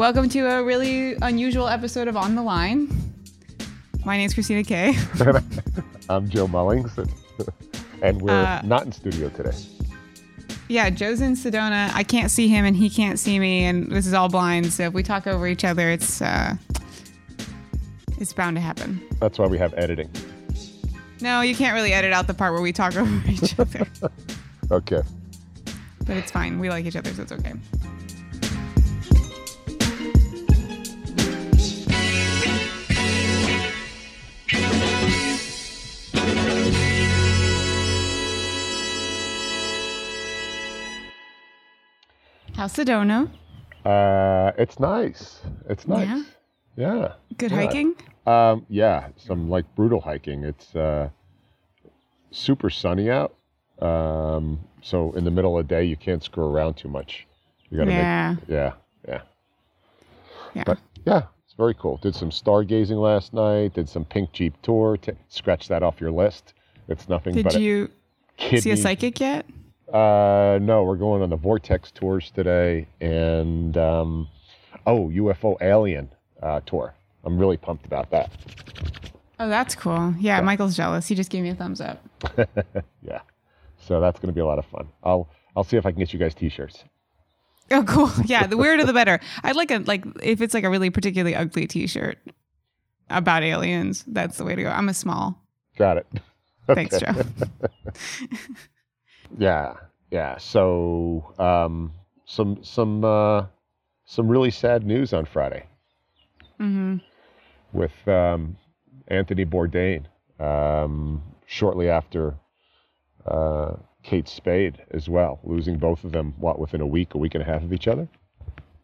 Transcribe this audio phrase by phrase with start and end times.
[0.00, 2.88] Welcome to a really unusual episode of On the Line.
[4.06, 4.94] My name's Christina Kay.
[6.08, 6.96] I'm Joe Mullings,
[8.02, 9.52] and we're Uh, not in studio today.
[10.70, 11.90] Yeah, Joe's in Sedona.
[11.92, 14.72] I can't see him and he can't see me, and this is all blind.
[14.72, 16.54] So if we talk over each other, it's uh,
[18.16, 19.02] it's bound to happen.
[19.20, 20.08] That's why we have editing.
[21.20, 23.86] No, you can't really edit out the part where we talk over each other,
[24.70, 25.02] Okay.
[26.06, 26.58] but it's fine.
[26.58, 27.52] We like each other, so it's okay.
[42.60, 43.26] How's Sedona?
[43.86, 45.40] Uh, it's nice.
[45.70, 46.06] It's nice.
[46.06, 46.22] Yeah?
[46.76, 47.12] Yeah.
[47.38, 47.56] Good Yeah.
[47.56, 47.94] hiking?
[48.26, 50.44] Um, yeah, some like brutal hiking.
[50.44, 51.08] It's uh,
[52.30, 53.34] super sunny out.
[53.80, 57.26] Um, so in the middle of the day, you can't screw around too much.
[57.70, 58.34] You gotta Yeah.
[58.38, 58.48] make.
[58.50, 58.72] Yeah.
[59.08, 59.20] Yeah.
[60.52, 60.64] Yeah.
[60.66, 61.96] But yeah, it's very cool.
[61.96, 63.72] Did some stargazing last night.
[63.72, 64.98] Did some pink jeep tour.
[64.98, 66.52] T- scratch that off your list.
[66.88, 67.88] It's nothing Did you
[68.36, 68.60] kidney.
[68.60, 69.46] see a psychic yet?
[69.92, 74.28] Uh, no, we're going on the Vortex tours today, and um,
[74.86, 76.08] oh, UFO Alien
[76.42, 76.94] uh, tour.
[77.24, 78.30] I'm really pumped about that.
[79.38, 80.14] Oh, that's cool.
[80.18, 81.06] Yeah, Michael's jealous.
[81.08, 82.02] He just gave me a thumbs up.
[83.02, 83.20] Yeah,
[83.78, 84.86] so that's going to be a lot of fun.
[85.02, 86.84] I'll I'll see if I can get you guys T-shirts.
[87.70, 88.10] Oh, cool.
[88.26, 89.18] Yeah, the weirder the better.
[89.42, 92.18] I'd like a like if it's like a really particularly ugly T-shirt
[93.08, 94.04] about aliens.
[94.06, 94.68] That's the way to go.
[94.68, 95.40] I'm a small.
[95.78, 96.06] Got it.
[96.74, 97.06] Thanks, Okay.
[97.12, 98.52] Joe.
[99.38, 99.74] Yeah,
[100.10, 100.38] yeah.
[100.38, 101.92] So um,
[102.24, 103.46] some some uh,
[104.04, 105.66] some really sad news on Friday
[106.58, 106.96] hmm
[107.72, 108.56] with um,
[109.08, 110.04] Anthony Bourdain.
[110.38, 112.34] Um, shortly after
[113.26, 117.34] uh, Kate Spade as well, losing both of them what within a week, a week
[117.34, 118.08] and a half of each other.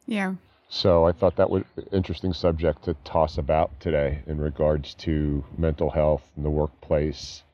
[0.06, 0.34] Yeah.
[0.68, 5.44] So I thought that was an interesting subject to toss about today in regards to
[5.56, 7.44] mental health in the workplace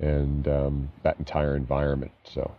[0.00, 2.12] and um, that entire environment.
[2.24, 2.50] So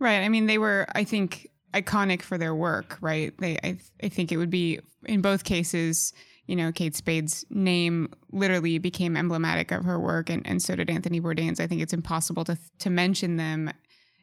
[0.00, 0.22] Right.
[0.22, 3.32] I mean, they were, I think, iconic for their work, right?
[3.38, 6.12] They, I, I think it would be in both cases.
[6.46, 10.90] You know, Kate Spade's name literally became emblematic of her work, and, and so did
[10.90, 11.60] Anthony Bourdain's.
[11.60, 13.70] I think it's impossible to to mention them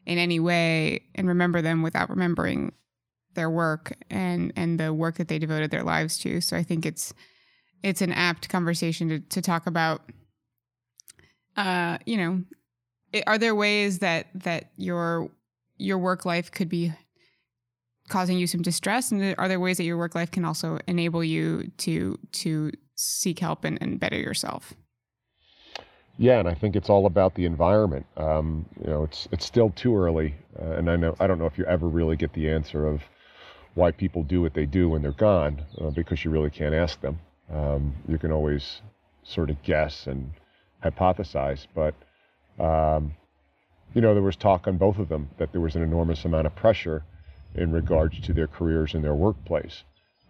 [0.04, 2.72] in any way and remember them without remembering
[3.34, 6.40] their work and and the work that they devoted their lives to.
[6.42, 7.14] So I think it's
[7.82, 10.02] it's an apt conversation to to talk about.
[11.56, 12.42] Uh, you know,
[13.26, 15.30] are there ways that that your
[15.76, 16.92] your work life could be
[18.08, 21.22] causing you some distress and are there ways that your work life can also enable
[21.22, 24.74] you to to seek help and, and better yourself
[26.20, 28.04] yeah, and I think it's all about the environment.
[28.16, 31.46] Um, you know, it's it's still too early, uh, and I know I don't know
[31.46, 33.02] if you ever really get the answer of
[33.74, 37.00] why people do what they do when they're gone, uh, because you really can't ask
[37.00, 37.20] them.
[37.54, 38.82] Um, you can always
[39.22, 40.32] sort of guess and
[40.84, 41.94] hypothesize, but
[42.58, 43.14] um,
[43.94, 46.46] you know, there was talk on both of them that there was an enormous amount
[46.46, 47.04] of pressure
[47.54, 49.82] in regards to their careers and their workplace,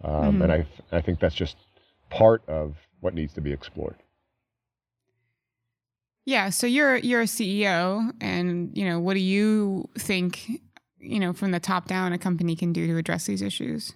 [0.03, 1.57] um, and I th- I think that's just
[2.09, 3.95] part of what needs to be explored.
[6.25, 10.61] yeah so you're you're a ceo and you know what do you think
[10.99, 13.93] you know from the top down a company can do to address these issues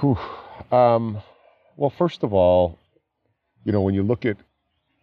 [0.00, 0.18] Whew.
[0.70, 1.22] Um,
[1.76, 2.78] well, first of all,
[3.64, 4.36] you know, when you look at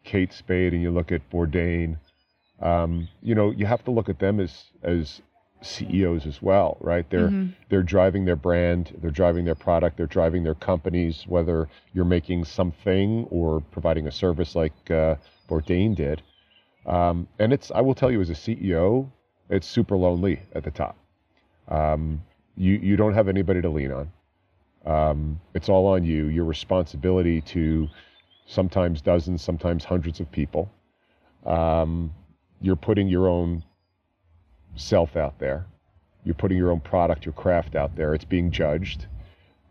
[0.04, 1.98] Kate Spade and you look at Bourdain,
[2.62, 5.22] um, you know, you have to look at them as as
[5.62, 7.10] CEOs as well, right?
[7.10, 7.54] They're Mhm.
[7.70, 11.26] they're driving their brand, they're driving their product, they're driving their companies.
[11.28, 15.16] Whether you're making something or providing a service like uh,
[15.50, 16.22] Bourdain did,
[16.86, 19.10] um, and it's I will tell you as a CEO,
[19.50, 20.98] it's super lonely at the top.
[21.70, 22.22] Um,
[22.56, 24.12] you you don't have anybody to lean on.
[24.86, 26.28] Um, it's all on you.
[26.28, 27.88] Your responsibility to
[28.46, 30.72] sometimes dozens, sometimes hundreds of people.
[31.46, 32.14] Um,
[32.62, 33.64] you're putting your own
[34.76, 35.66] self out there.
[36.24, 38.14] You're putting your own product, your craft out there.
[38.14, 39.08] It's being judged.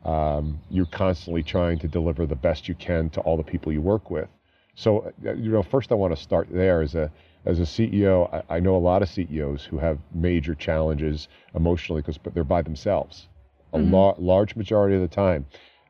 [0.04, 3.80] Um, you're constantly trying to deliver the best you can to all the people you
[3.80, 4.28] work with.
[4.74, 7.10] So, uh, you know, first I want to start there as a
[7.44, 8.32] as a CEO.
[8.48, 12.62] I, I know a lot of CEOs who have major challenges emotionally because they're by
[12.62, 13.28] themselves.
[13.72, 13.90] A Mhm.
[13.90, 15.46] lar- large majority of the time.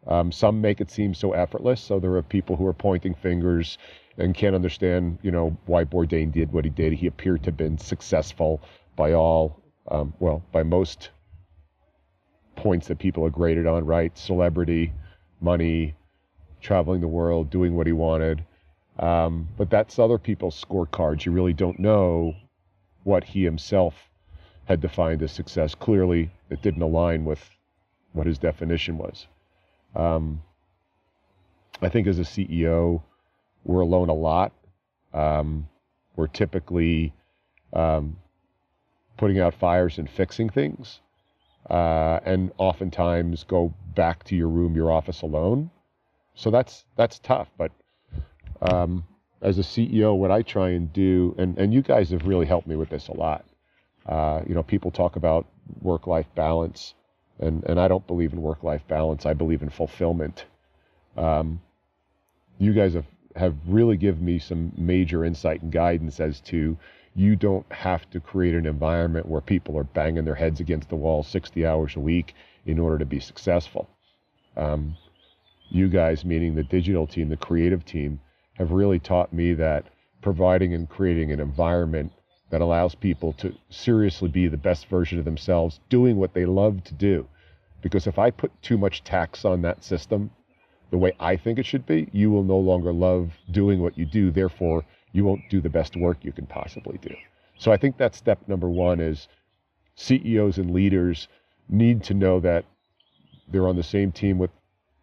[0.07, 1.81] Um, some make it seem so effortless.
[1.81, 3.79] So there are people who are pointing fingers
[4.19, 6.93] and can't understand, you know, why Bourdain did what he did.
[6.93, 8.61] He appeared to have been successful
[8.97, 11.11] by all, um, well, by most
[12.57, 14.17] points that people are graded on, right?
[14.19, 14.93] Celebrity,
[15.41, 15.95] money,
[16.61, 18.45] traveling the world, doing what he wanted.
[18.99, 21.25] Um, but that's other people's scorecards.
[21.25, 22.35] You really don't know
[23.05, 23.95] what he himself
[24.67, 25.75] had defined as success.
[25.75, 27.51] Clearly, it didn't align with
[28.13, 29.27] what his definition was.
[29.95, 30.43] Um,
[31.81, 33.03] I think as a CEO,
[33.65, 34.53] we're alone a lot.
[35.13, 35.69] Um,
[36.17, 37.13] we're typically
[37.73, 38.17] um,
[39.17, 41.01] putting out fires and fixing things,
[41.69, 45.71] uh, and oftentimes go back to your room, your office alone.
[46.35, 47.49] So that's that's tough.
[47.59, 47.73] But
[48.63, 49.05] um,
[49.41, 52.67] as a CEO, what I try and do, and and you guys have really helped
[52.67, 53.45] me with this a lot.
[54.07, 55.47] Uh, you know, people talk about
[55.81, 56.95] work-life balance,
[57.39, 59.27] and and I don't believe in work-life balance.
[59.27, 60.45] I believe in fulfillment.
[61.17, 61.61] Um,
[62.59, 63.07] you guys have
[63.37, 66.77] have really given me some major insight and guidance as to
[67.15, 70.97] you don't have to create an environment where people are banging their heads against the
[70.97, 72.35] wall 60 hours a week
[72.65, 73.89] in order to be successful.
[74.57, 74.97] Um,
[75.69, 78.21] you guys, meaning the digital team, the creative team,
[78.55, 79.87] have really taught me that
[80.21, 82.13] providing and creating an environment
[82.53, 86.85] that allows people to seriously be the best version of themselves, doing what they love
[86.85, 87.27] to do.
[87.81, 90.31] Because if I put too much tax on that system,
[90.91, 94.05] the way I think it should be, you will no longer love doing what you
[94.05, 94.31] do.
[94.31, 97.15] Therefore, you won't do the best work you can possibly do.
[97.57, 99.29] So I think that's step number one is
[99.95, 101.29] CEOs and leaders
[101.71, 102.67] need to know that
[103.49, 104.51] they're on the same team with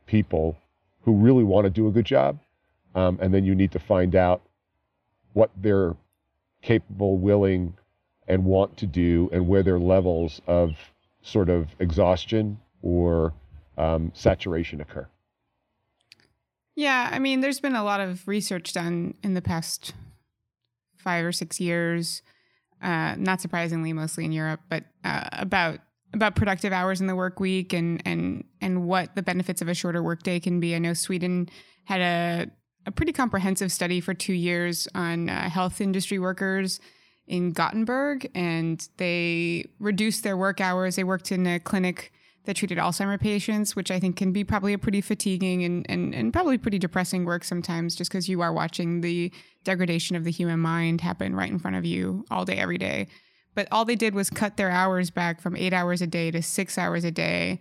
[0.06, 0.56] people
[1.02, 2.38] who really want to do a good job.
[2.94, 4.44] Um, and then you need to find out
[5.34, 5.95] what they're
[6.62, 7.76] capable, willing,
[8.28, 10.72] and want to do, and where their levels of
[11.22, 13.34] sort of exhaustion or
[13.78, 15.08] um, saturation occur.
[16.76, 19.94] Yeah, I mean, there's been a lot of research done in the past
[20.96, 22.22] five or six years,
[22.82, 25.80] uh, not surprisingly, mostly in Europe, but uh, about
[26.14, 29.74] about productive hours in the work week and and and what the benefits of a
[29.74, 30.76] shorter workday can be.
[30.76, 31.50] I know Sweden
[31.84, 32.52] had a
[32.90, 36.80] a pretty comprehensive study for two years on uh, health industry workers
[37.28, 40.96] in Gothenburg, and they reduced their work hours.
[40.96, 42.12] They worked in a clinic
[42.46, 46.16] that treated Alzheimer patients, which I think can be probably a pretty fatiguing and, and,
[46.16, 49.32] and probably pretty depressing work sometimes, just because you are watching the
[49.64, 53.08] degradation of the human mind happen right in front of you all day, every day.
[53.54, 56.42] But all they did was cut their hours back from eight hours a day to
[56.42, 57.60] six hours a day.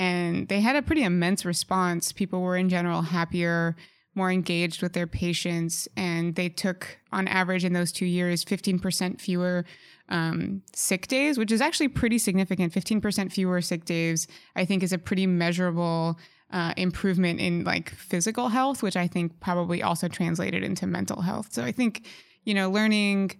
[0.00, 2.10] And they had a pretty immense response.
[2.10, 3.76] People were in general happier,
[4.14, 5.88] more engaged with their patients.
[5.96, 9.64] And they took, on average, in those two years, 15% fewer
[10.08, 12.72] um, sick days, which is actually pretty significant.
[12.72, 16.18] 15% fewer sick days, I think, is a pretty measurable
[16.50, 21.52] uh, improvement in like physical health, which I think probably also translated into mental health.
[21.52, 22.06] So I think,
[22.44, 23.32] you know, learning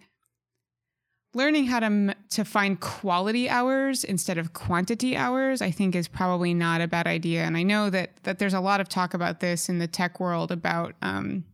[1.34, 6.54] learning how to to find quality hours instead of quantity hours i think is probably
[6.54, 9.40] not a bad idea and i know that that there's a lot of talk about
[9.40, 11.44] this in the tech world about um,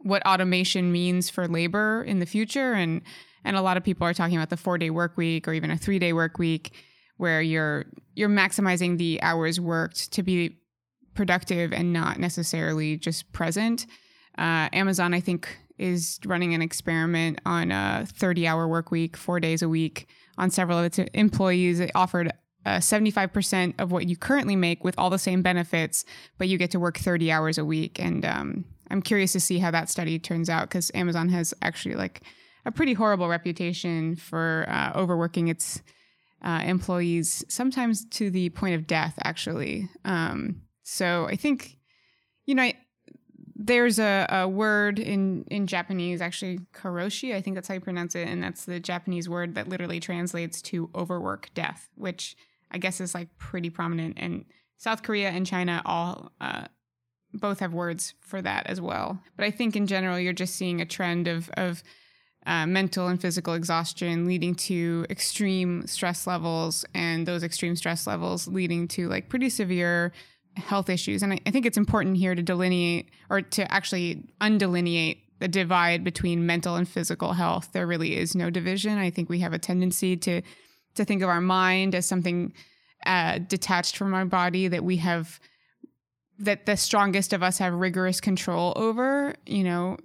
[0.00, 3.02] what automation means for labor in the future and
[3.44, 5.70] and a lot of people are talking about the four day work week or even
[5.70, 6.72] a three day work week
[7.16, 10.58] where you're you're maximizing the hours worked to be
[11.14, 13.86] productive and not necessarily just present.
[14.36, 19.40] Uh, Amazon, I think, is running an experiment on a 30 hour work week, four
[19.40, 21.80] days a week on several of its employees.
[21.80, 22.32] It offered
[22.66, 26.04] uh, 75% of what you currently make with all the same benefits,
[26.38, 28.00] but you get to work 30 hours a week.
[28.00, 31.94] And um, I'm curious to see how that study turns out because Amazon has actually
[31.94, 32.22] like
[32.64, 35.82] a pretty horrible reputation for uh, overworking its
[36.42, 39.88] uh, employees, sometimes to the point of death, actually.
[40.04, 41.78] Um, so I think,
[42.44, 42.74] you know, I,
[43.64, 48.14] there's a, a, word in, in Japanese, actually, karoshi, I think that's how you pronounce
[48.14, 48.28] it.
[48.28, 52.36] And that's the Japanese word that literally translates to overwork death, which
[52.70, 54.18] I guess is like pretty prominent.
[54.18, 54.44] And
[54.76, 56.66] South Korea and China all uh,
[57.32, 59.18] both have words for that as well.
[59.34, 61.82] But I think in general, you're just seeing a trend of, of
[62.44, 68.46] uh, mental and physical exhaustion leading to extreme stress levels and those extreme stress levels
[68.46, 70.12] leading to like pretty severe
[70.56, 71.22] health issues.
[71.22, 76.04] And I, I think it's important here to delineate or to actually undelineate the divide
[76.04, 77.70] between mental and physical health.
[77.72, 78.98] There really is no division.
[78.98, 80.42] I think we have a tendency to
[80.94, 82.52] to think of our mind as something
[83.04, 85.40] uh, detached from our body that we have
[86.38, 89.96] that the strongest of us have rigorous control over you know.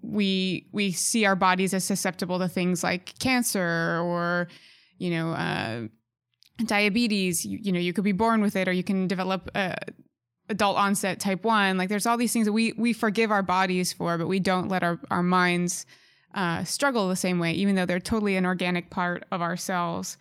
[0.00, 4.48] We we see our bodies as susceptible to things like cancer or
[4.98, 5.88] you know uh,
[6.58, 9.74] diabetes you, you, know you could be born with it or you can develop uh,
[10.48, 13.92] adult onset type 1 like there's all these things that we we forgive our bodies
[13.92, 15.86] for but we don't let our, our minds
[16.34, 20.16] uh, struggle the same way even though they're totally an organic part of ourselves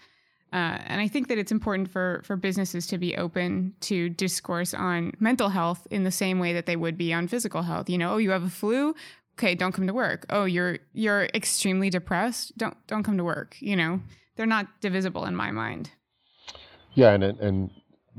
[0.51, 4.75] uh, and I think that it's important for for businesses to be open to discourse
[4.75, 7.89] on mental health in the same way that they would be on physical health.
[7.89, 8.93] You know, oh, you have a flu
[9.37, 10.25] okay, don't come to work.
[10.29, 12.57] Oh, you're you're extremely depressed.
[12.57, 13.57] Don't don't come to work.
[13.59, 14.01] You know,
[14.35, 15.91] they're not divisible in my mind.
[16.95, 17.69] Yeah, and and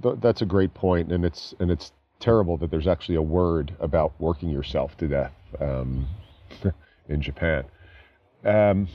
[0.02, 3.74] th- that's a great point, and it's and it's terrible that there's actually a word
[3.80, 6.06] about working yourself to death um,
[7.08, 7.64] in Japan.
[8.44, 8.88] Um,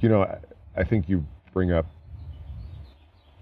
[0.00, 0.38] you know, I,
[0.76, 1.86] I, think you bring up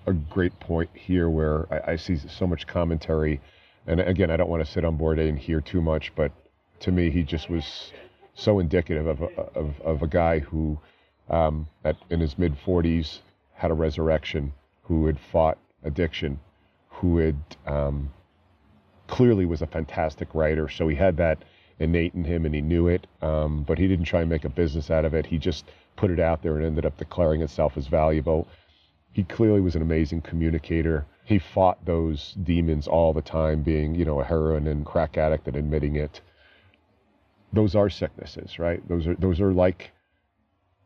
[0.07, 3.41] a great point here where I, I, see so much commentary.
[3.87, 6.33] And again, I don't want to sit on Bourdain hear too much, but
[6.81, 7.93] to me, he just was
[8.35, 10.79] so indicative of a, of, of a guy who,
[11.29, 13.19] um, at, in his mid 40s,
[13.55, 14.53] had a resurrection,
[14.93, 16.39] who had fought addiction,
[16.91, 18.13] who had um,
[19.07, 20.69] clearly was a fantastic writer.
[20.69, 21.39] So he had that
[21.79, 24.51] innate in him and he knew it, um, but he didn't try and make a
[24.51, 25.25] business out of it.
[25.25, 25.65] He just
[25.97, 28.47] put it out there and ended up declaring itself as valuable.
[29.13, 31.07] He clearly was an amazing communicator.
[31.25, 35.49] He fought those demons all the time, being, you know, a heroin and crack addict
[35.49, 36.21] and admitting it.
[37.55, 38.87] Those are sicknesses, right?
[38.89, 39.93] Those are those are like,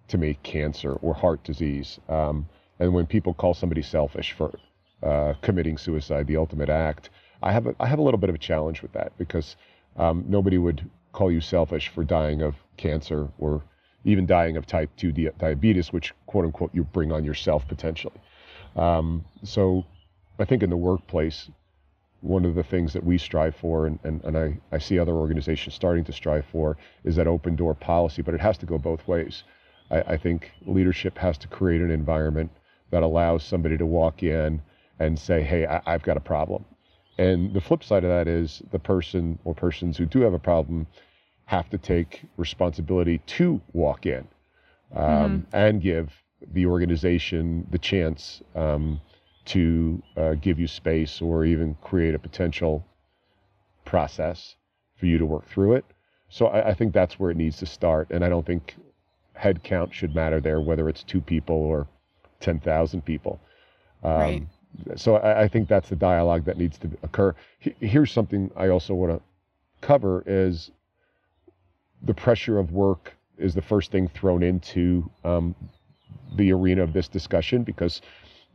[0.08, 1.98] to me, cancer or heart disease.
[2.08, 2.48] Um,
[2.78, 4.58] and when people call somebody selfish for
[5.02, 7.10] uh, committing suicide, the ultimate act,
[7.42, 9.56] I have a, I have a little bit of a challenge with that because
[9.96, 13.62] um, nobody would call you selfish for dying of cancer or
[14.04, 18.20] even dying of type 2 di- diabetes, which, quote unquote, you bring on yourself potentially.
[18.76, 19.84] Um, so
[20.38, 21.50] I think in the workplace,
[22.20, 25.14] one of the things that we strive for, and, and, and I, I see other
[25.14, 28.78] organizations starting to strive for, is that open door policy, but it has to go
[28.78, 29.44] both ways.
[29.90, 32.50] I, I think leadership has to create an environment
[32.90, 34.62] that allows somebody to walk in
[34.98, 36.64] and say, hey, I, I've got a problem.
[37.18, 40.38] And the flip side of that is the person or persons who do have a
[40.38, 40.86] problem
[41.46, 44.26] have to take responsibility to walk in
[44.94, 45.56] um, mm-hmm.
[45.56, 46.12] and give
[46.52, 49.00] the organization the chance um,
[49.46, 52.84] to uh, give you space or even create a potential
[53.84, 54.56] process
[54.96, 55.84] for you to work through it.
[56.28, 58.08] So I, I think that's where it needs to start.
[58.10, 58.74] And I don't think
[59.34, 61.86] head count should matter there, whether it's two people or
[62.40, 63.40] 10,000 people.
[64.02, 64.46] Um, right
[64.96, 67.34] so I, I, think that's the dialogue that needs to occur.
[67.58, 69.22] Here's something I also want to
[69.80, 70.70] cover is
[72.02, 75.54] the pressure of work is the first thing thrown into um,
[76.36, 78.02] the arena of this discussion because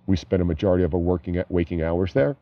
[0.08, 2.36] we spend a majority of our working at waking hours there.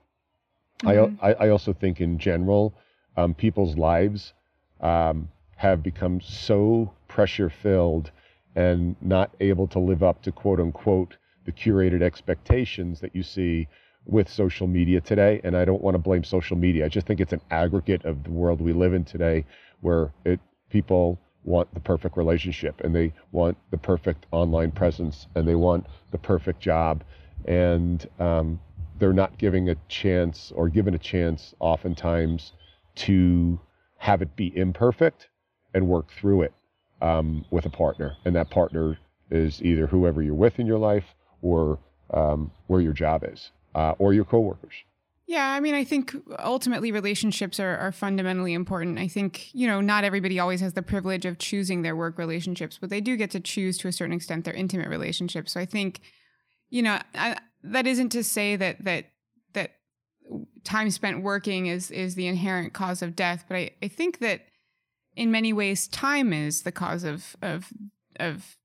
[0.83, 1.15] Mm-hmm.
[1.23, 2.73] I, I also think in general,
[3.17, 4.33] um, people's lives
[4.79, 8.11] um, have become so pressure filled
[8.55, 11.17] and not able to live up to quote unquote
[11.49, 13.67] the curated expectations that you see
[14.05, 15.41] with social media today.
[15.43, 16.85] And I don't want to blame social media.
[16.85, 19.45] I just think it's an aggregate of the world we live in today
[19.81, 20.39] where it
[20.69, 25.87] people want the perfect relationship and they want the perfect online presence and they want
[26.11, 27.03] the perfect job.
[27.45, 28.59] And um,
[28.99, 32.51] they're not giving a chance or given a chance oftentimes
[32.95, 33.59] to
[33.97, 35.29] have it be imperfect
[35.73, 36.53] and work through it
[37.01, 38.17] um, with a partner.
[38.23, 38.99] And that partner
[39.31, 41.79] is either whoever you're with in your life or
[42.13, 44.73] um, where your job is uh, or your coworkers.
[45.29, 48.97] Yeah, I mean, I think ultimately relationships are, are fundamentally important.
[48.97, 52.79] I think, you know, not everybody always has the privilege of choosing their work relationships,
[52.81, 55.51] but they do get to choose to a certain extent their intimate relationships.
[55.51, 55.99] So I think,
[56.71, 59.05] you know, I, that isn't to say that that
[59.53, 59.75] that
[60.63, 64.41] time spent working is is the inherent cause of death, but I, I think that
[65.15, 67.71] in many ways time is the cause of of
[68.19, 68.57] of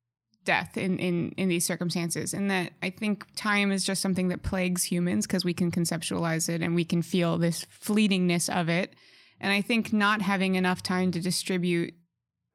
[0.44, 2.34] death in, in, in these circumstances.
[2.34, 6.48] And that I think time is just something that plagues humans because we can conceptualize
[6.48, 8.94] it and we can feel this fleetingness of it.
[9.40, 11.94] And I think not having enough time to distribute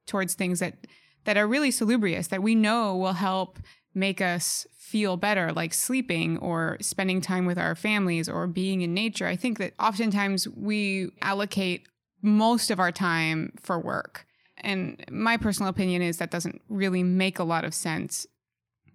[0.08, 0.88] towards things that,
[1.26, 3.60] that are really salubrious, that we know will help
[3.94, 8.94] make us feel better, like sleeping or spending time with our families or being in
[8.94, 9.28] nature.
[9.28, 11.88] I think that oftentimes we allocate
[12.22, 14.26] most of our time for work
[14.62, 18.28] and my personal opinion is that doesn't really make a lot of sense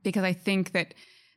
[0.02, 0.94] because I think that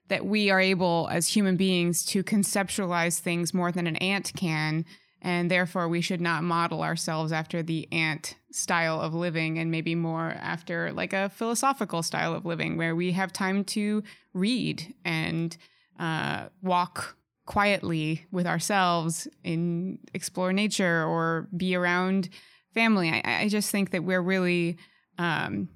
[0.09, 4.85] that we are able as human beings to conceptualize things more than an ant can
[5.21, 9.95] and therefore we should not model ourselves after the ant style of living and maybe
[9.95, 14.03] more after like a philosophical style of living where we have time to
[14.33, 15.57] read and
[15.99, 22.29] uh, walk quietly with ourselves and explore nature or be around
[22.77, 23.09] family.
[23.09, 24.77] I, I just think that we're really
[25.17, 25.69] um,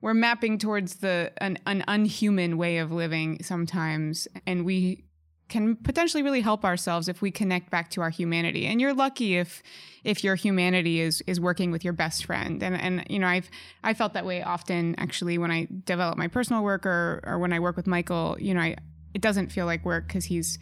[0.00, 5.04] we're mapping towards the an, an unhuman way of living sometimes, and we
[5.48, 8.66] can potentially really help ourselves if we connect back to our humanity.
[8.66, 9.62] And you're lucky if
[10.04, 12.62] if your humanity is is working with your best friend.
[12.62, 13.50] And and you know, I've
[13.82, 17.52] I felt that way often actually when I develop my personal work or or when
[17.52, 18.76] I work with Michael, you know, I
[19.12, 20.58] it doesn't feel like work cuz he's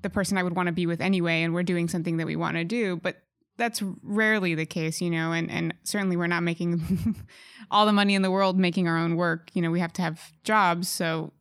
[0.00, 2.36] the person I would want to be with anyway and we're doing something that we
[2.36, 3.25] want to do, but
[3.56, 7.16] that's rarely the case, you know, and, and certainly we're not making
[7.70, 9.50] all the money in the world making our own work.
[9.54, 10.88] You know, we have to have jobs.
[10.88, 11.32] So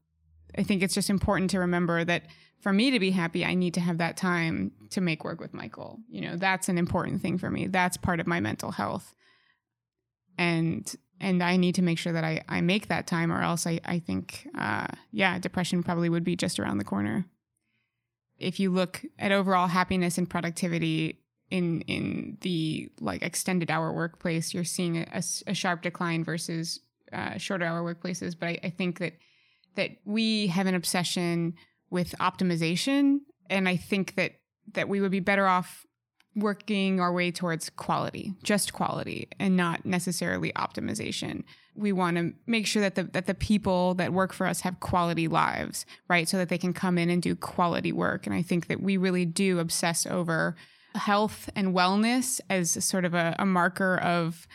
[0.58, 2.24] I think it's just important to remember that
[2.62, 5.54] for me to be happy, I need to have that time to make work with
[5.54, 6.00] Michael.
[6.10, 7.68] You know, that's an important thing for me.
[7.68, 9.14] That's part of my mental health.
[10.38, 13.66] And and I need to make sure that I, I make that time or else
[13.66, 17.26] I, I think uh, yeah, depression probably would be just around the corner.
[18.38, 24.54] If you look at overall happiness and productivity in in the like extended hour workplace,
[24.54, 26.80] you're seeing a, a sharp decline versus
[27.14, 28.36] uh, shorter hour workplaces.
[28.38, 29.14] But I, I think that
[29.76, 31.54] that we have an obsession
[31.90, 34.34] with optimization, and I think that
[34.74, 35.86] that we would be better off
[36.36, 41.44] working our way towards quality, just quality, and not necessarily optimization.
[41.76, 44.80] We want to make sure that the that the people that work for us have
[44.80, 46.28] quality lives, right?
[46.28, 48.26] So that they can come in and do quality work.
[48.26, 50.56] And I think that we really do obsess over
[50.96, 54.48] health and wellness as sort of a, a marker of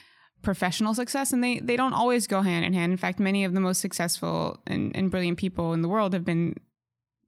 [0.42, 2.92] professional success and they they don't always go hand in hand.
[2.92, 6.24] In fact many of the most successful and, and brilliant people in the world have
[6.24, 6.54] been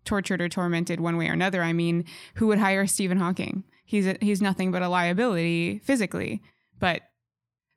[0.05, 1.63] tortured or tormented one way or another.
[1.63, 2.05] I mean
[2.37, 3.65] who would hire stephen hawking?
[3.85, 6.43] He's a, he's nothing but a liability physically.
[6.79, 7.03] But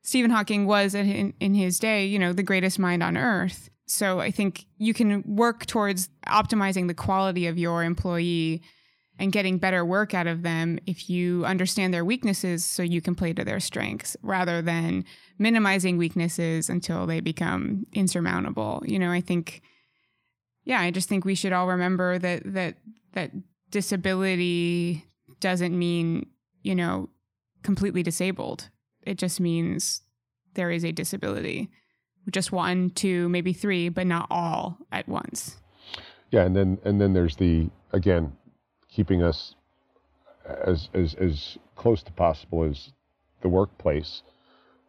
[0.02, 3.68] stephen hawking was in, in his day you know the greatest mind on earth.
[3.86, 8.62] So i think you can work towards optimizing the quality of your employee
[9.18, 13.14] and getting better work out of them if you understand their weaknesses so you can
[13.14, 15.04] play to their strengths rather than
[15.38, 18.82] minimizing weaknesses until they become insurmountable.
[18.86, 19.62] You know, I think
[20.64, 22.76] yeah, I just think we should all remember that that
[23.12, 23.30] that
[23.70, 25.04] disability
[25.40, 26.26] doesn't mean,
[26.62, 27.08] you know,
[27.62, 28.68] completely disabled.
[29.02, 30.02] It just means
[30.54, 31.70] there is a disability.
[32.30, 35.56] Just one, two, maybe three, but not all at once.
[36.32, 38.32] Yeah, and then and then there's the again
[38.96, 39.54] keeping us
[40.66, 42.92] as as as close to possible as
[43.42, 44.22] the workplace.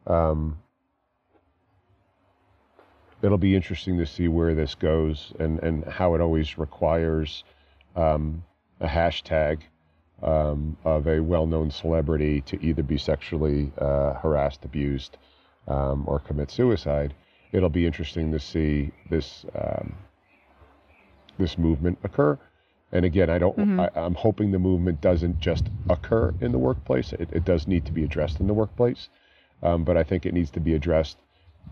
[0.07, 0.59] Um,
[3.21, 7.43] it'll be interesting to see where this goes and and how it always requires
[7.97, 8.43] um,
[8.79, 9.59] a hashtag
[10.23, 15.17] um, of a well-known celebrity to either be sexually uh, harassed, abused,
[15.67, 17.13] um, or commit suicide.
[17.51, 19.95] It'll be interesting to see this um,
[21.37, 22.39] this movement occur.
[22.91, 23.57] And again, I don't.
[23.57, 23.79] Mm-hmm.
[23.79, 27.11] I, am hoping the movement doesn't just occur in the workplace.
[27.13, 29.09] It, it does need to be addressed in the workplace,
[29.61, 31.17] um, but I think it needs to be addressed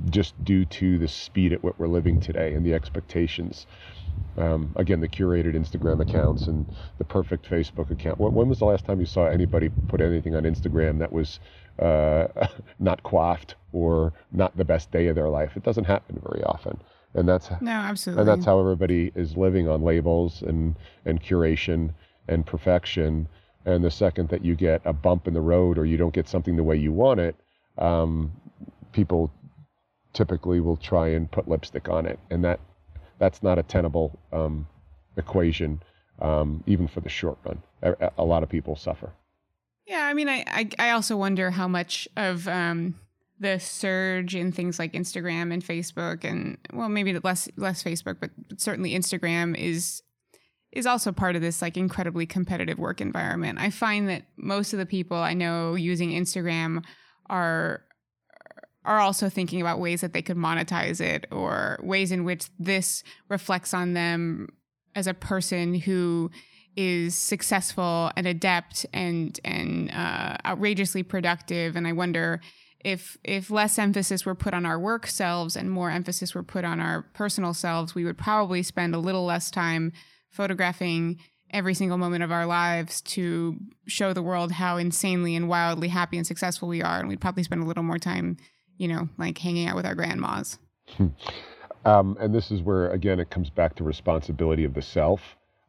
[0.10, 3.66] just due to the speed at what we're living today and the expectations.
[4.38, 6.66] Um, again, the curated Instagram accounts and
[6.98, 8.20] the perfect Facebook account.
[8.20, 11.40] When, when, was the last time you saw anybody put anything on Instagram that was
[11.80, 12.28] uh,
[12.80, 15.56] not coiffed or not the best day of their life?
[15.56, 16.78] It doesn't happen very often
[17.16, 20.76] and that's no, absolutely, and that's how everybody is living on labels and
[21.06, 21.94] and curation
[22.28, 23.28] and perfection.
[23.66, 26.30] And the second that you get a bump in the road or you don't get
[26.30, 27.36] something the way you want it,
[27.80, 28.32] um,
[28.92, 29.32] people
[30.14, 32.60] typically will try and put lipstick on it, and that
[33.18, 34.68] that's not a tenable um,
[35.18, 35.82] equation,
[36.20, 37.62] um, even for the short run.
[37.82, 39.12] A, a, lot of people suffer.
[39.88, 42.96] Yeah, I mean, I I, I also wonder how much of um,
[43.40, 48.30] the surge in things like Instagram and Facebook and well maybe less less Facebook but,
[48.48, 50.02] but certainly Instagram is
[50.72, 53.60] is also part of this like incredibly competitive work environment.
[53.60, 56.84] I find that most of the people I know using Instagram
[57.28, 57.82] are
[58.84, 63.04] are also thinking about ways that they could monetize it or ways in which this
[63.30, 64.50] reflects on them
[64.94, 66.30] as a person who
[66.76, 72.42] is successful and adept and and uh, outrageously productive and i wonder
[72.86, 76.64] if if less emphasis were put on our work selves and more emphasis were put
[76.64, 79.92] on our personal selves, we would probably spend a little less time
[80.30, 81.20] photographing
[81.50, 86.16] every single moment of our lives to show the world how insanely and wildly happy
[86.16, 88.38] and successful we are, and we'd probably spend a little more time,
[88.78, 90.60] you know, like hanging out with our grandmas.
[91.86, 95.22] Um, and this is where again it comes back to responsibility of the self.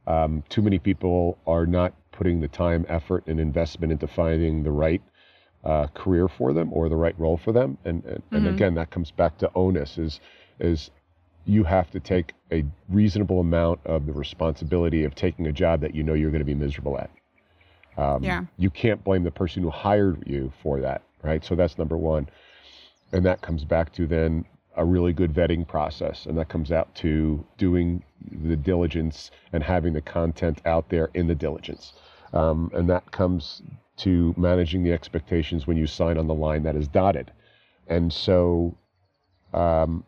[0.07, 4.71] Um, too many people are not putting the time, effort, and investment into finding the
[4.71, 5.01] right
[5.67, 7.77] uh, career for them or the right role for them.
[7.85, 8.37] And and, mm-hmm.
[8.37, 10.21] and again, that comes back to onus is
[10.61, 10.91] is
[11.45, 15.95] you have to take a reasonable amount of the responsibility of taking a job that
[15.95, 17.11] you know you're going to be miserable at.
[17.97, 18.45] Um, yeah.
[18.59, 21.45] You can't blame the person who hired you for that, right?
[21.45, 22.29] So that's number one.
[23.13, 24.45] And that comes back to then
[24.77, 26.27] a really good vetting process.
[26.27, 28.03] And that comes out to doing
[28.45, 31.95] the diligence and having the content out there in the diligence.
[32.33, 33.63] Um, and that comes
[33.99, 37.33] to managing the expectations when you sign on the line that is dotted.
[37.89, 38.77] And so
[39.55, 40.05] um,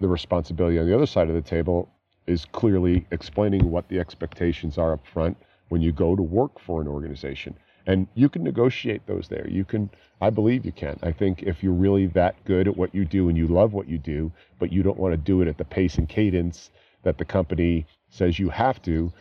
[0.00, 1.88] the responsibility on the other side of the table
[2.26, 5.36] is clearly explaining what the expectations are up front
[5.68, 7.54] when you go to work for an organization.
[7.86, 9.46] And you can negotiate those there.
[9.48, 10.98] You can, I believe you can.
[11.02, 13.88] I think if you're really that good at what you do and you love what
[13.88, 16.70] you do, but you don't want to do it at the pace and cadence
[17.02, 19.12] that the company says you have to,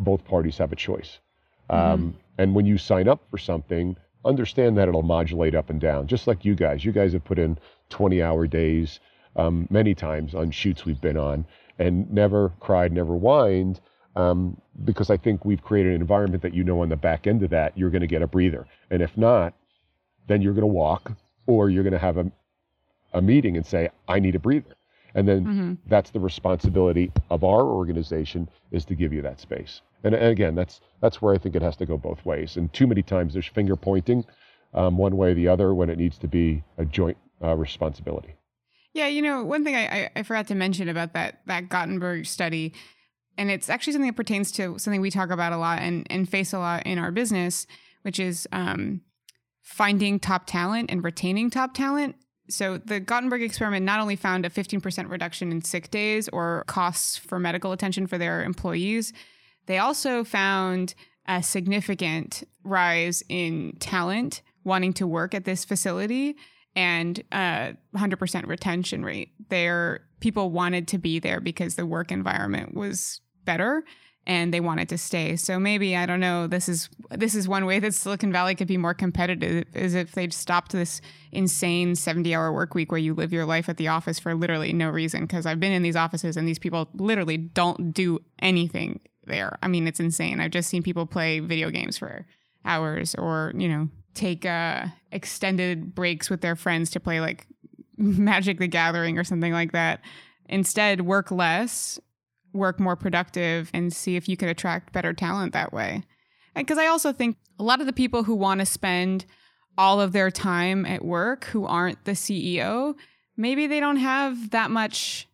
[0.00, 1.20] both parties have a choice.
[1.70, 1.92] Mm-hmm.
[1.92, 6.06] Um, and when you sign up for something, understand that it'll modulate up and down,
[6.06, 6.84] just like you guys.
[6.84, 7.58] You guys have put in
[7.90, 9.00] 20 hour days
[9.36, 11.44] um, many times on shoots we've been on
[11.78, 13.80] and never cried, never whined.
[14.16, 17.42] Um, because I think we've created an environment that you know on the back end
[17.42, 18.66] of that, you're going to get a breather.
[18.90, 19.54] And if not,
[20.26, 21.12] then you're going to walk
[21.46, 22.30] or you're going to have a,
[23.12, 24.74] a meeting and say, I need a breather.
[25.14, 25.74] And then mm-hmm.
[25.86, 29.80] that's the responsibility of our organization is to give you that space.
[30.04, 32.56] And, and, again, that's that's where I think it has to go both ways.
[32.56, 34.24] And too many times there's finger pointing
[34.74, 38.34] um, one way or the other when it needs to be a joint uh, responsibility.
[38.94, 42.72] Yeah, you know, one thing I, I, forgot to mention about that that Gothenburg study,
[43.36, 46.28] and it's actually something that pertains to something we talk about a lot and, and
[46.28, 47.66] face a lot in our business,
[48.02, 49.02] which is um,
[49.62, 52.16] finding top talent and retaining top talent.
[52.48, 57.16] So the Gothenburg experiment not only found a 15% reduction in sick days or costs
[57.16, 59.12] for medical attention for their employees,
[59.66, 60.94] they also found
[61.26, 66.36] a significant rise in talent wanting to work at this facility
[66.74, 69.32] and a 100% retention rate.
[69.48, 73.84] Their people wanted to be there because the work environment was better
[74.28, 75.36] and they wanted to stay.
[75.36, 76.46] So maybe I don't know.
[76.46, 80.12] This is this is one way that Silicon Valley could be more competitive is if
[80.12, 81.00] they'd stopped this
[81.32, 84.90] insane seventy-hour work week where you live your life at the office for literally no
[84.90, 85.22] reason.
[85.22, 89.58] Because I've been in these offices and these people literally don't do anything there.
[89.62, 90.40] I mean, it's insane.
[90.40, 92.26] I've just seen people play video games for
[92.66, 97.46] hours, or you know, take uh, extended breaks with their friends to play like
[97.96, 100.02] Magic the Gathering or something like that.
[100.50, 101.98] Instead, work less
[102.52, 106.02] work more productive and see if you can attract better talent that way.
[106.54, 109.24] Because I also think a lot of the people who want to spend
[109.76, 112.94] all of their time at work who aren't the CEO,
[113.36, 115.27] maybe they don't have that much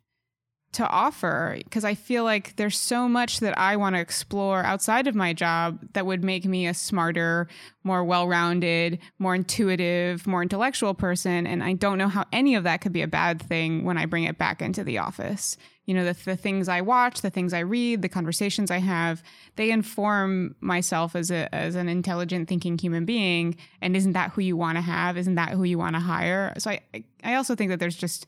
[0.75, 5.07] to offer because I feel like there's so much that I want to explore outside
[5.07, 7.47] of my job that would make me a smarter,
[7.83, 11.47] more well rounded, more intuitive, more intellectual person.
[11.47, 14.05] And I don't know how any of that could be a bad thing when I
[14.05, 17.53] bring it back into the office you know the, the things i watch the things
[17.53, 19.21] i read the conversations i have
[19.55, 24.41] they inform myself as a as an intelligent thinking human being and isn't that who
[24.41, 26.81] you want to have isn't that who you want to hire so i
[27.23, 28.25] i also think that there's just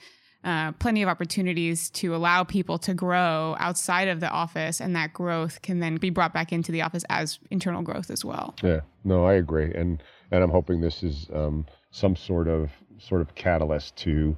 [0.47, 5.13] uh, plenty of opportunities to allow people to grow outside of the office and that
[5.13, 8.79] growth can then be brought back into the office as internal growth as well yeah
[9.03, 13.35] no i agree and and i'm hoping this is um, some sort of sort of
[13.35, 14.35] catalyst to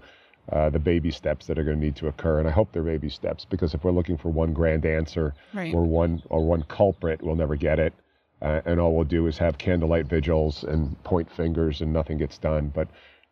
[0.52, 2.40] uh, the baby steps that are going to need to occur.
[2.40, 5.74] And I hope they're baby steps because if we're looking for one grand answer right.
[5.74, 7.94] or one or one culprit, we'll never get it.
[8.42, 12.38] Uh, and all we'll do is have candlelight vigils and point fingers, and nothing gets
[12.38, 12.72] done.
[12.74, 12.88] But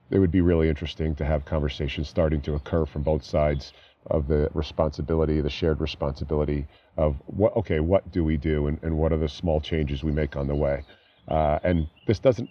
[0.09, 3.73] it would be really interesting to have conversations starting to occur from both sides
[4.07, 6.65] of the responsibility, the shared responsibility
[6.95, 7.55] of what.
[7.57, 10.47] Okay, what do we do, and, and what are the small changes we make on
[10.47, 10.83] the way?
[11.27, 12.49] Uh, and this doesn't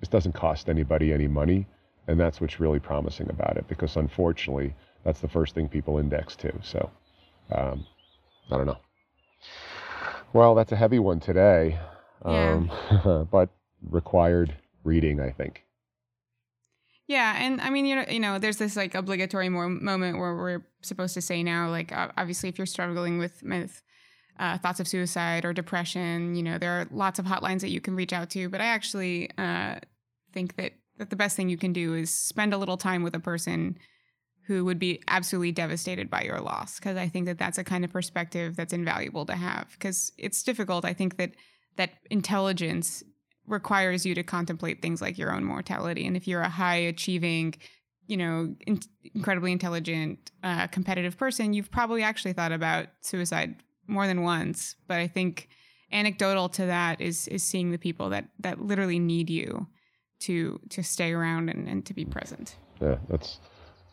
[0.00, 1.66] this doesn't cost anybody any money.
[2.06, 6.36] And that's what's really promising about it because unfortunately, that's the first thing people index
[6.36, 6.52] to.
[6.62, 6.90] So
[7.52, 7.86] um,
[8.50, 8.78] I don't know.
[10.32, 11.78] Well, that's a heavy one today,
[12.22, 12.70] um,
[13.30, 13.50] but
[13.90, 15.64] required reading, I think.
[17.08, 20.36] Yeah, and I mean, you know, you know, there's this like obligatory more moment where
[20.36, 23.82] we're supposed to say now, like, obviously, if you're struggling with with
[24.38, 27.80] uh, thoughts of suicide or depression, you know, there are lots of hotlines that you
[27.80, 28.50] can reach out to.
[28.50, 29.76] But I actually uh,
[30.34, 33.14] think that that the best thing you can do is spend a little time with
[33.14, 33.78] a person
[34.46, 37.84] who would be absolutely devastated by your loss because i think that that's a kind
[37.84, 41.32] of perspective that's invaluable to have because it's difficult i think that
[41.76, 43.04] that intelligence
[43.48, 47.54] requires you to contemplate things like your own mortality and if you're a high achieving
[48.06, 48.80] you know in-
[49.14, 53.56] incredibly intelligent uh, competitive person you've probably actually thought about suicide
[53.86, 55.48] more than once but i think
[55.92, 59.66] anecdotal to that is is seeing the people that that literally need you
[60.20, 62.56] to to stay around and, and to be present.
[62.80, 63.38] Yeah, that's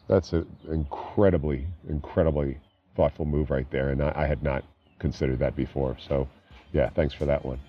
[0.07, 2.57] that's an incredibly incredibly
[2.95, 4.63] thoughtful move right there, and I, I had not
[4.99, 5.97] considered that before.
[6.07, 6.27] So,
[6.71, 7.59] yeah, thanks for that one.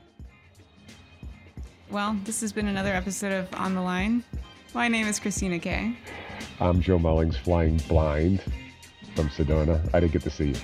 [1.90, 4.24] Well, this has been another episode of On the Line.
[4.74, 5.96] My name is Christina Kay.
[6.58, 8.42] I'm Joe Mullings, flying blind
[9.14, 9.80] from Sedona.
[9.94, 10.56] I didn't get to see you.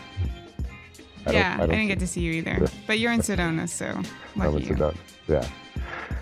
[1.25, 2.67] I yeah, I, I, didn't get to see you either.
[2.89, 3.87] But you're in Sedona, so
[4.35, 4.97] lucky I'm in Sedona.
[5.29, 5.49] Yeah.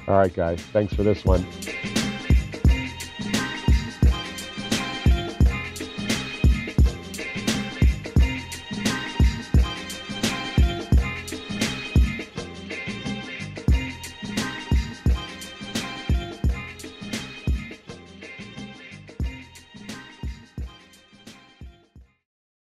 [0.07, 0.61] All right, guys.
[0.61, 1.47] Thanks for this one.